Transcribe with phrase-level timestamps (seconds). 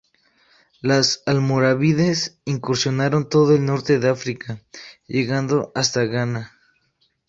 [0.81, 4.59] Los almorávides incursionaron todo el norte de África
[5.07, 6.53] llegando hasta Ghana.